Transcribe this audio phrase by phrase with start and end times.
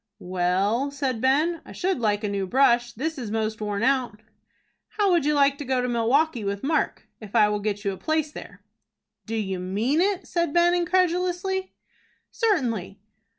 [0.17, 2.91] "Well," said Ben, "I should like a new brush.
[2.91, 4.19] This is most worn out."
[4.97, 7.91] "How would you like to go to Milwaukie with Mark, if I will get you
[7.91, 8.63] a place there?"
[9.27, 11.73] "Do you mean it?" said Ben, incredulously.
[12.31, 12.99] "Certainly."